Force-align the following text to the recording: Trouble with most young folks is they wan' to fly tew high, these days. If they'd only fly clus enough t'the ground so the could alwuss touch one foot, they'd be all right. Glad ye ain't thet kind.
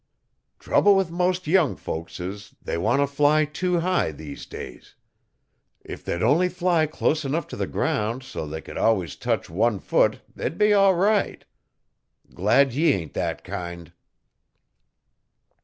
Trouble 0.57 0.95
with 0.95 1.11
most 1.11 1.45
young 1.45 1.75
folks 1.75 2.19
is 2.19 2.55
they 2.59 2.75
wan' 2.75 2.97
to 2.97 3.05
fly 3.05 3.45
tew 3.45 3.81
high, 3.81 4.11
these 4.11 4.47
days. 4.47 4.95
If 5.85 6.03
they'd 6.03 6.23
only 6.23 6.49
fly 6.49 6.87
clus 6.87 7.23
enough 7.23 7.47
t'the 7.47 7.69
ground 7.71 8.23
so 8.23 8.47
the 8.47 8.63
could 8.63 8.77
alwuss 8.79 9.15
touch 9.15 9.47
one 9.47 9.77
foot, 9.77 10.21
they'd 10.35 10.57
be 10.57 10.73
all 10.73 10.95
right. 10.95 11.45
Glad 12.33 12.73
ye 12.73 12.91
ain't 12.93 13.13
thet 13.13 13.43
kind. 13.43 13.91